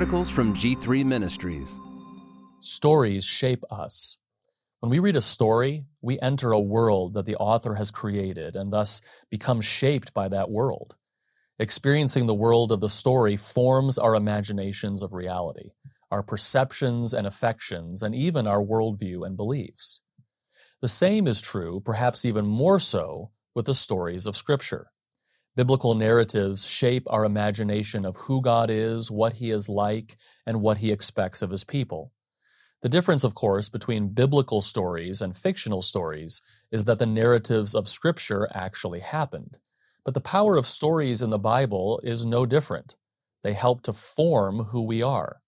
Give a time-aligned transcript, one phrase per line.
[0.00, 1.78] articles from G3 Ministries.
[2.60, 4.16] Stories shape us.
[4.78, 8.72] When we read a story, we enter a world that the author has created and
[8.72, 10.96] thus become shaped by that world.
[11.58, 15.72] Experiencing the world of the story forms our imaginations of reality,
[16.10, 20.00] our perceptions and affections, and even our worldview and beliefs.
[20.80, 24.86] The same is true, perhaps even more so, with the stories of Scripture.
[25.60, 30.78] Biblical narratives shape our imagination of who God is, what He is like, and what
[30.78, 32.14] He expects of His people.
[32.80, 36.40] The difference, of course, between biblical stories and fictional stories
[36.72, 39.58] is that the narratives of Scripture actually happened.
[40.02, 42.96] But the power of stories in the Bible is no different.
[43.44, 45.42] They help to form who we are.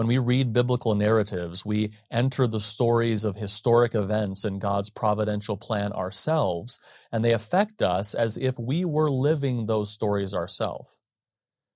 [0.00, 5.58] When we read biblical narratives, we enter the stories of historic events in God's providential
[5.58, 6.80] plan ourselves,
[7.12, 10.96] and they affect us as if we were living those stories ourselves.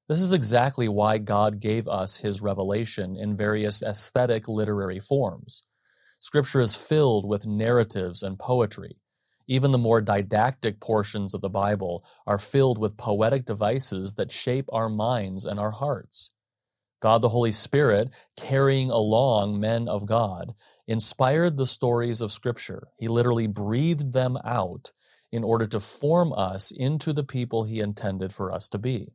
[0.09, 5.65] This is exactly why God gave us his revelation in various aesthetic literary forms.
[6.19, 8.97] Scripture is filled with narratives and poetry.
[9.49, 14.71] Even the more didactic portions of the Bible are filled with poetic devices that shape
[14.73, 16.31] our minds and our hearts.
[17.05, 20.55] God the Holy Spirit, carrying along men of God,
[20.87, 22.89] inspired the stories of Scripture.
[22.97, 24.91] He literally breathed them out
[25.31, 29.13] in order to form us into the people He intended for us to be.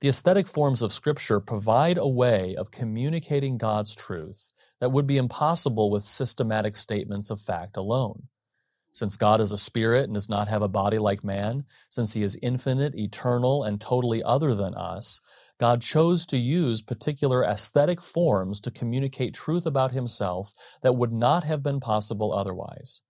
[0.00, 5.16] The aesthetic forms of Scripture provide a way of communicating God's truth that would be
[5.16, 8.28] impossible with systematic statements of fact alone.
[8.92, 12.22] Since God is a spirit and does not have a body like man, since he
[12.22, 15.20] is infinite, eternal, and totally other than us,
[15.58, 21.44] God chose to use particular aesthetic forms to communicate truth about himself that would not
[21.44, 23.02] have been possible otherwise.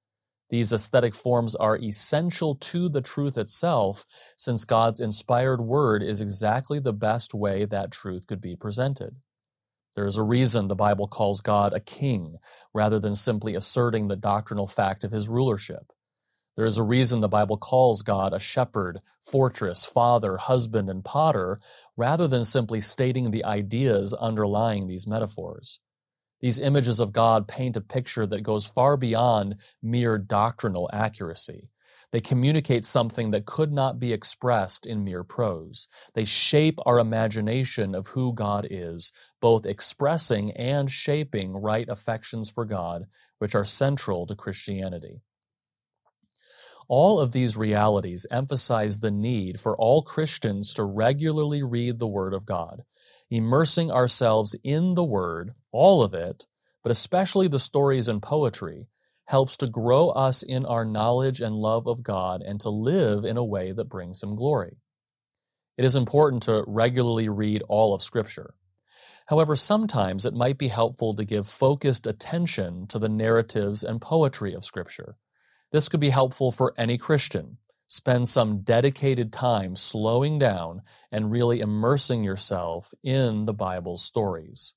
[0.50, 6.78] These aesthetic forms are essential to the truth itself, since God's inspired word is exactly
[6.78, 9.16] the best way that truth could be presented.
[9.94, 12.36] There is a reason the Bible calls God a king,
[12.72, 15.92] rather than simply asserting the doctrinal fact of his rulership.
[16.58, 21.60] There is a reason the Bible calls God a shepherd, fortress, father, husband, and potter,
[21.96, 25.78] rather than simply stating the ideas underlying these metaphors.
[26.40, 31.70] These images of God paint a picture that goes far beyond mere doctrinal accuracy.
[32.10, 35.86] They communicate something that could not be expressed in mere prose.
[36.14, 42.64] They shape our imagination of who God is, both expressing and shaping right affections for
[42.64, 43.04] God,
[43.38, 45.20] which are central to Christianity.
[46.88, 52.32] All of these realities emphasize the need for all Christians to regularly read the Word
[52.32, 52.82] of God,
[53.28, 56.46] immersing ourselves in the Word, all of it,
[56.82, 58.86] but especially the stories and poetry,
[59.26, 63.36] helps to grow us in our knowledge and love of God and to live in
[63.36, 64.78] a way that brings Him glory.
[65.76, 68.54] It is important to regularly read all of Scripture.
[69.26, 74.54] However, sometimes it might be helpful to give focused attention to the narratives and poetry
[74.54, 75.16] of Scripture
[75.72, 77.58] this could be helpful for any Christian.
[77.86, 84.74] Spend some dedicated time slowing down and really immersing yourself in the Bible's stories.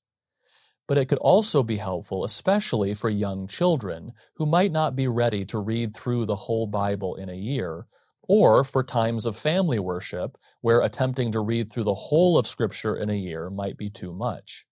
[0.88, 5.44] But it could also be helpful, especially for young children who might not be ready
[5.46, 7.86] to read through the whole Bible in a year,
[8.22, 12.96] or for times of family worship where attempting to read through the whole of Scripture
[12.96, 14.66] in a year might be too much.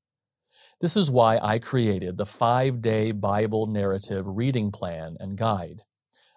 [0.80, 5.82] This is why I created the five day Bible narrative reading plan and guide.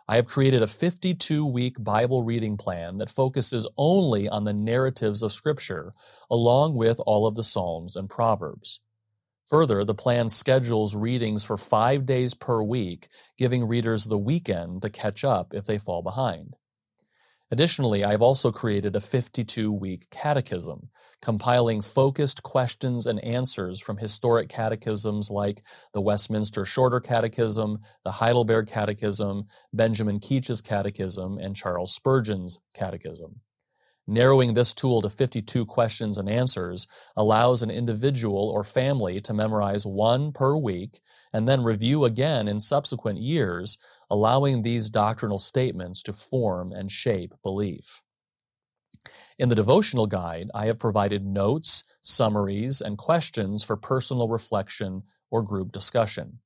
[0.07, 5.23] I have created a 52 week Bible reading plan that focuses only on the narratives
[5.23, 5.93] of Scripture,
[6.29, 8.81] along with all of the Psalms and Proverbs.
[9.45, 14.89] Further, the plan schedules readings for five days per week, giving readers the weekend to
[14.89, 16.55] catch up if they fall behind.
[17.53, 20.89] Additionally, I have also created a 52 week catechism,
[21.21, 25.61] compiling focused questions and answers from historic catechisms like
[25.93, 33.41] the Westminster Shorter Catechism, the Heidelberg Catechism, Benjamin Keach's Catechism, and Charles Spurgeon's Catechism.
[34.05, 39.85] Narrowing this tool to 52 questions and answers allows an individual or family to memorize
[39.85, 40.99] one per week
[41.31, 43.77] and then review again in subsequent years
[44.09, 48.01] allowing these doctrinal statements to form and shape belief.
[49.39, 55.41] In the devotional guide, I have provided notes, summaries, and questions for personal reflection or
[55.41, 56.39] group discussion.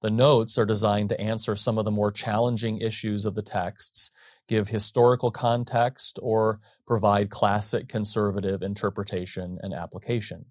[0.00, 4.10] The notes are designed to answer some of the more challenging issues of the texts,
[4.46, 10.46] give historical context, or provide classic conservative interpretation and application.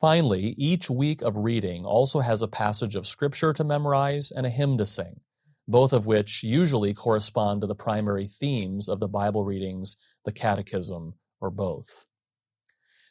[0.00, 4.50] Finally, each week of reading also has a passage of scripture to memorize and a
[4.50, 5.20] hymn to sing
[5.68, 11.14] both of which usually correspond to the primary themes of the Bible readings, the catechism,
[11.40, 12.06] or both.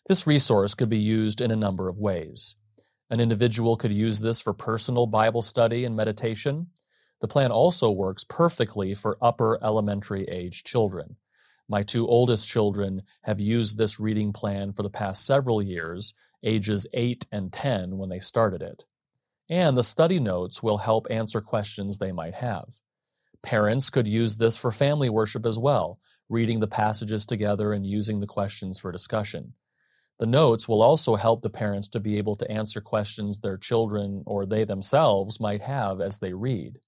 [0.09, 2.55] This resource could be used in a number of ways.
[3.09, 6.67] An individual could use this for personal Bible study and meditation.
[7.21, 11.15] The plan also works perfectly for upper elementary age children.
[11.69, 16.13] My two oldest children have used this reading plan for the past several years,
[16.43, 18.85] ages 8 and 10 when they started it.
[19.49, 22.65] And the study notes will help answer questions they might have.
[23.41, 28.19] Parents could use this for family worship as well, reading the passages together and using
[28.19, 29.53] the questions for discussion.
[30.19, 34.23] The notes will also help the parents to be able to answer questions their children
[34.25, 36.79] or they themselves might have as they read.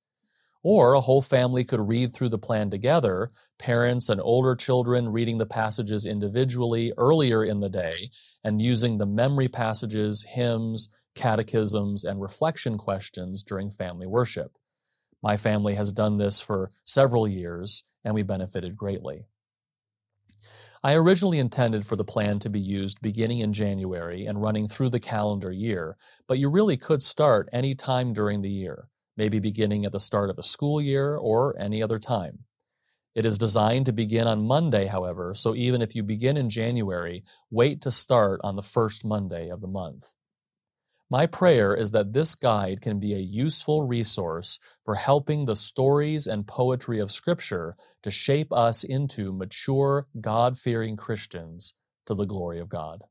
[0.61, 5.37] Or a whole family could read through the plan together, parents and older children reading
[5.37, 8.09] the passages individually earlier in the day
[8.43, 14.57] and using the memory passages, hymns, catechisms, and reflection questions during family worship.
[15.21, 19.25] My family has done this for several years, and we benefited greatly.
[20.81, 24.91] I originally intended for the plan to be used beginning in January and running through
[24.91, 28.87] the calendar year, but you really could start any time during the year,
[29.17, 32.45] maybe beginning at the start of a school year or any other time.
[33.13, 37.25] It is designed to begin on Monday, however, so even if you begin in January,
[37.51, 40.13] wait to start on the first Monday of the month.
[41.11, 46.27] My prayer is that this guide can be a useful resource for helping the stories
[46.27, 51.73] and poetry of Scripture to shape us into mature, God fearing Christians
[52.05, 53.01] to the glory of God.